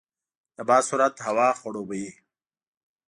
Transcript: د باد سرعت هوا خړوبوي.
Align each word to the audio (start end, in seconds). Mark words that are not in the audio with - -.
د 0.55 0.57
باد 0.67 0.83
سرعت 0.89 1.15
هوا 1.27 1.47
خړوبوي. 1.59 2.07